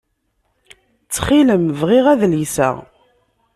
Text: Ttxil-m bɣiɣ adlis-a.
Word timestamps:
Ttxil-m 1.05 1.65
bɣiɣ 1.79 2.05
adlis-a. 2.13 2.69